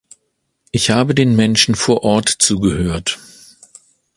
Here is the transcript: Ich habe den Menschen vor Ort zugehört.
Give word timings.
Ich 0.71 0.89
habe 0.89 1.13
den 1.13 1.35
Menschen 1.35 1.75
vor 1.75 2.03
Ort 2.03 2.27
zugehört. 2.27 3.19